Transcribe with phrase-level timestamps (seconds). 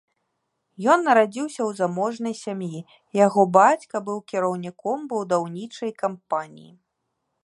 [0.93, 2.79] Ён нарадзіўся ў заможнай сям'і,
[3.25, 6.71] яго бацька быў кіраўніком будаўнічай кампаніі.